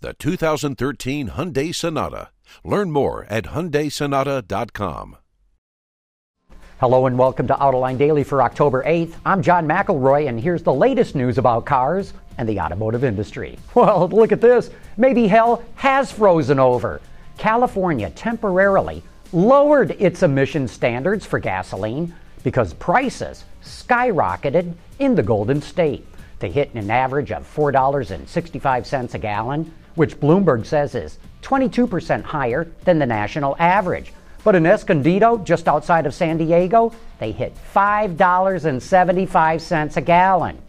[0.00, 2.30] the 2013 Hyundai Sonata.
[2.64, 5.16] Learn more at HyundaiSonata.com.
[6.80, 9.14] Hello and welcome to Autoline Daily for October 8th.
[9.26, 13.58] I'm John McElroy, and here's the latest news about cars and the automotive industry.
[13.74, 14.70] Well, look at this.
[14.96, 17.00] Maybe hell has frozen over.
[17.36, 26.06] California temporarily lowered its emission standards for gasoline because prices skyrocketed in the Golden State.
[26.38, 32.98] They hit an average of $4.65 a gallon, which Bloomberg says is 22% higher than
[32.98, 34.12] the national average.
[34.44, 40.62] But in Escondido, just outside of San Diego, they hit $5.75 a gallon.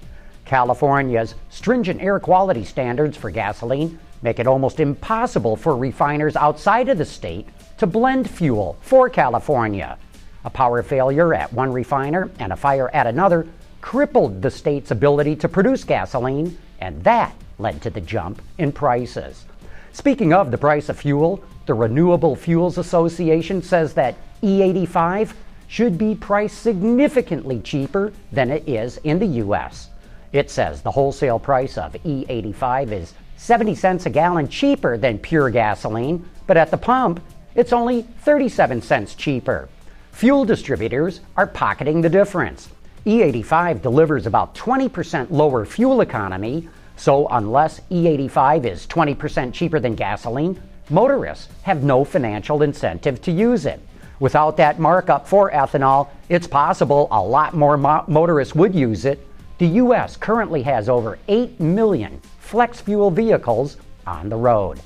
[0.45, 6.97] California's stringent air quality standards for gasoline make it almost impossible for refiners outside of
[6.97, 9.97] the state to blend fuel for California.
[10.43, 13.47] A power failure at one refiner and a fire at another
[13.81, 19.45] crippled the state's ability to produce gasoline, and that led to the jump in prices.
[19.91, 25.33] Speaking of the price of fuel, the Renewable Fuels Association says that E85
[25.67, 29.89] should be priced significantly cheaper than it is in the U.S.
[30.31, 35.49] It says the wholesale price of E85 is 70 cents a gallon cheaper than pure
[35.49, 37.21] gasoline, but at the pump,
[37.55, 39.69] it's only 37 cents cheaper.
[40.11, 42.69] Fuel distributors are pocketing the difference.
[43.05, 46.67] E85 delivers about 20% lower fuel economy,
[46.99, 53.65] so unless E85 is 20% cheaper than gasoline, motorists have no financial incentive to use
[53.65, 53.79] it.
[54.19, 59.25] Without that markup for ethanol, it's possible a lot more mo- motorists would use it.
[59.59, 60.17] The U.S.
[60.17, 64.81] currently has over 8 million flex fuel vehicles on the road.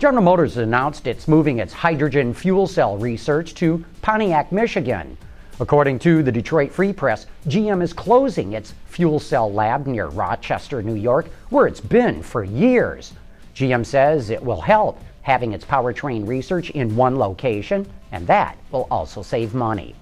[0.00, 5.16] General Motors announced it's moving its hydrogen fuel cell research to Pontiac, Michigan.
[5.58, 10.82] According to the Detroit Free Press, GM is closing its fuel cell lab near Rochester,
[10.82, 13.14] New York, where it's been for years.
[13.54, 18.86] GM says it will help having its powertrain research in one location, and that will
[18.90, 19.94] also save money.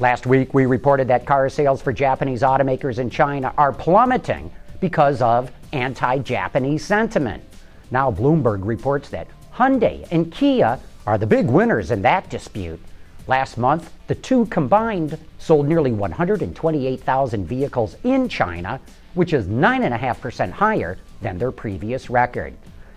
[0.00, 4.50] Last week, we reported that car sales for Japanese automakers in China are plummeting
[4.80, 7.44] because of anti Japanese sentiment.
[7.92, 12.80] Now, Bloomberg reports that Hyundai and Kia are the big winners in that dispute.
[13.28, 18.80] Last month, the two combined sold nearly 128,000 vehicles in China,
[19.14, 22.54] which is 9.5% higher than their previous record.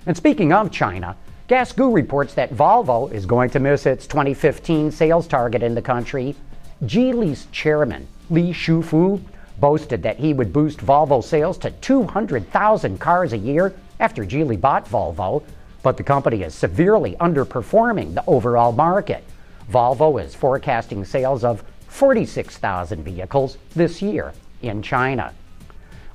[0.07, 1.15] And speaking of China,
[1.47, 6.35] Gasgoo reports that Volvo is going to miss its 2015 sales target in the country.
[6.83, 9.21] Geely's chairman, Li Shufu,
[9.59, 14.89] boasted that he would boost Volvo sales to 200,000 cars a year after Geely bought
[14.89, 15.43] Volvo,
[15.83, 19.23] but the company is severely underperforming the overall market.
[19.71, 25.33] Volvo is forecasting sales of 46,000 vehicles this year in China.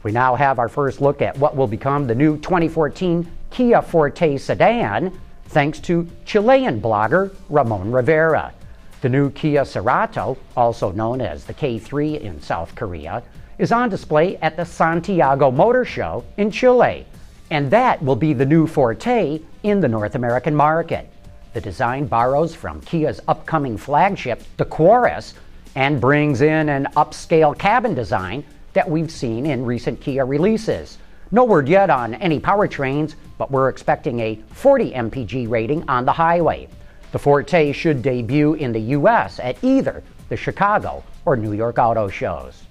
[0.02, 4.36] We now have our first look at what will become the new 2014 Kia Forte
[4.38, 8.52] sedan, thanks to Chilean blogger Ramon Rivera.
[9.00, 13.22] The new Kia Cerato, also known as the K3 in South Korea,
[13.58, 17.06] is on display at the Santiago Motor Show in Chile,
[17.50, 21.10] and that will be the new Forte in the North American market.
[21.52, 25.34] The design borrows from Kia's upcoming flagship, the Quoris,
[25.74, 30.98] and brings in an upscale cabin design that we've seen in recent Kia releases.
[31.32, 36.12] No word yet on any powertrains, but we're expecting a 40 mpg rating on the
[36.12, 36.68] highway.
[37.10, 39.40] The Forte should debut in the U.S.
[39.40, 42.62] at either the Chicago or New York auto shows.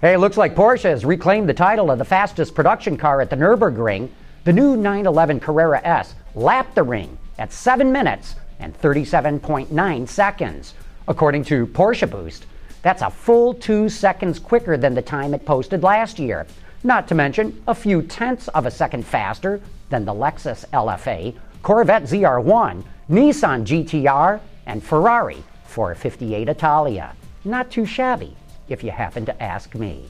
[0.00, 3.36] Hey, looks like Porsche has reclaimed the title of the fastest production car at the
[3.36, 4.08] Nürburgring.
[4.44, 10.74] The new 911 Carrera S lapped the ring at 7 minutes and 37.9 seconds.
[11.06, 12.46] According to Porsche Boost,
[12.82, 16.46] that's a full two seconds quicker than the time it posted last year.
[16.82, 22.02] Not to mention a few tenths of a second faster than the Lexus LFA, Corvette
[22.02, 27.14] ZR1, Nissan GTR, and Ferrari 458 Italia.
[27.44, 28.36] Not too shabby,
[28.68, 30.04] if you happen to ask me.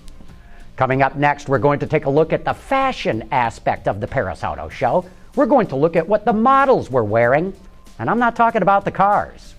[0.77, 4.09] Coming up next, we're going to take a look at the fashion aspect of the
[4.09, 5.05] Paris Auto Show.
[5.37, 7.55] We're going to look at what the models were wearing,
[7.99, 9.55] and I'm not talking about the cars.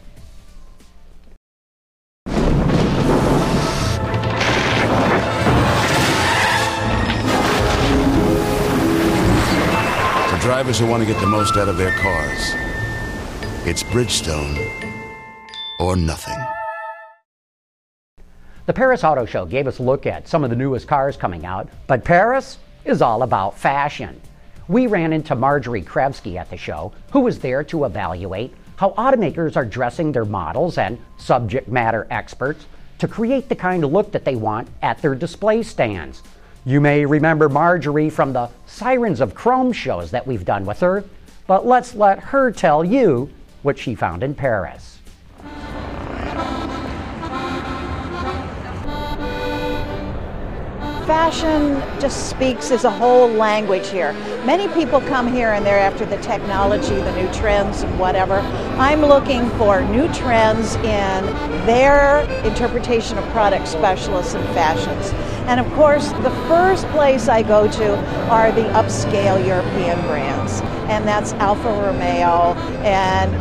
[10.30, 12.54] For drivers who want to get the most out of their cars,
[13.66, 14.56] It's Bridgestone
[15.80, 16.38] or nothing.
[18.66, 21.45] The Paris Auto Show gave us a look at some of the newest cars coming
[21.45, 24.22] out, but Paris is all about fashion.
[24.67, 29.56] We ran into Margery Krevsky at the show, who was there to evaluate how automakers
[29.56, 32.65] are dressing their models and subject matter experts
[32.97, 36.23] to create the kind of look that they want at their display stands.
[36.65, 41.03] You may remember Margery from the Sirens of Chrome shows that we've done with her,
[41.45, 43.29] but let's let her tell you
[43.62, 44.94] what she found in Paris.
[51.06, 54.13] Fashion just speaks as a whole language here.
[54.44, 58.40] Many people come here and they're after the technology, the new trends, and whatever.
[58.78, 61.25] I'm looking for new trends in
[61.66, 65.12] their interpretation of product specialists and fashions.
[65.48, 67.96] And of course, the first place I go to
[68.30, 72.54] are the upscale European brands, and that's Alfa Romeo
[72.84, 73.31] and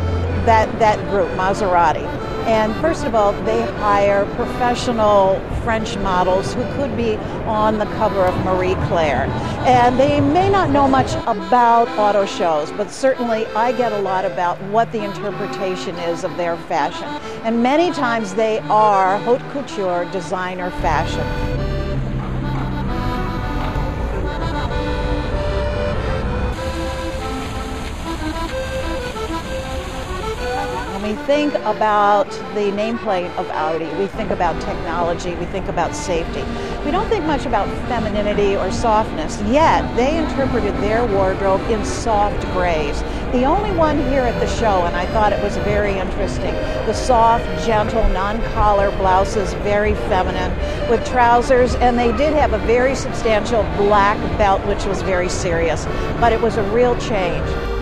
[0.45, 2.04] that, that group, Maserati.
[2.45, 7.15] And first of all, they hire professional French models who could be
[7.47, 9.25] on the cover of Marie Claire.
[9.65, 14.25] And they may not know much about auto shows, but certainly I get a lot
[14.25, 17.07] about what the interpretation is of their fashion.
[17.43, 21.54] And many times they are haute couture designer fashion.
[31.05, 36.41] We think about the nameplate of Audi, we think about technology, we think about safety.
[36.83, 42.41] We don't think much about femininity or softness, yet they interpreted their wardrobe in soft
[42.53, 42.99] grays.
[43.33, 46.55] The only one here at the show, and I thought it was very interesting,
[46.87, 50.57] the soft, gentle, non-collar blouses, very feminine,
[50.89, 55.85] with trousers, and they did have a very substantial black belt, which was very serious,
[56.19, 57.74] but it was a real change.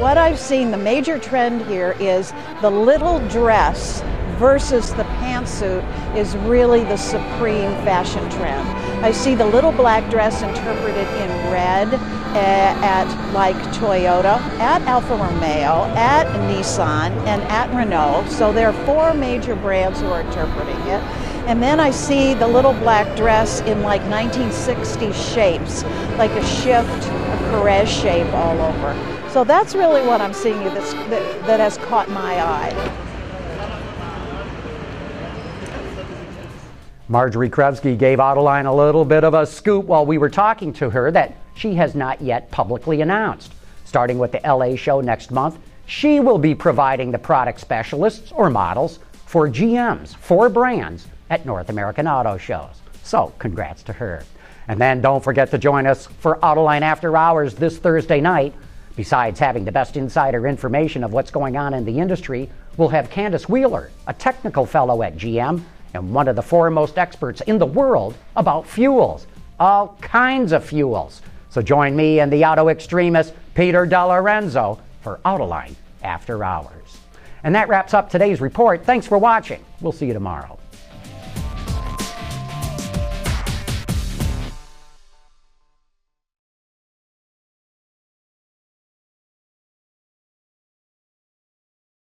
[0.00, 2.32] What I've seen, the major trend here is
[2.62, 4.00] the little dress
[4.38, 5.84] versus the pantsuit
[6.16, 8.66] is really the supreme fashion trend.
[9.04, 15.16] I see the little black dress interpreted in red eh, at like Toyota, at Alfa
[15.16, 18.24] Romeo, at Nissan, and at Renault.
[18.30, 21.02] So there are four major brands who are interpreting it.
[21.46, 25.84] And then I see the little black dress in like 1960s shapes,
[26.16, 29.28] like a shift, Perez shape all over.
[29.30, 33.08] So that's really what I'm seeing that's, that, that has caught my eye.
[37.08, 40.88] Margery Krevsky gave Autoline a little bit of a scoop while we were talking to
[40.90, 43.52] her that she has not yet publicly announced.
[43.84, 48.48] Starting with the LA show next month, she will be providing the product specialists or
[48.48, 52.80] models for GM's four brands at North American Auto Shows.
[53.02, 54.22] So, congrats to her.
[54.70, 58.54] And then don't forget to join us for Autoline After Hours this Thursday night
[59.00, 63.08] Besides having the best insider information of what's going on in the industry, we'll have
[63.08, 65.62] Candace Wheeler, a technical fellow at GM
[65.94, 69.26] and one of the foremost experts in the world about fuels,
[69.58, 71.22] all kinds of fuels.
[71.48, 76.98] So join me and the auto extremist Peter DeLorenzo for Autoline After Hours.
[77.42, 78.84] And that wraps up today's report.
[78.84, 79.64] Thanks for watching.
[79.80, 80.59] We'll see you tomorrow.